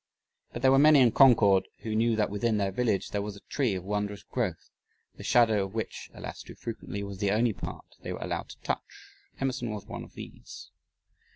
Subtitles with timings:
[0.51, 3.39] But there were many in Concord who knew that within their village there was a
[3.41, 4.71] tree of wondrous growth,
[5.15, 8.59] the shadow of which alas, too frequently was the only part they were allowed to
[8.61, 9.11] touch.
[9.39, 10.71] Emerson was one of these.